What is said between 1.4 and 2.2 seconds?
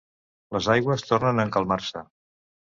a encalmar-se.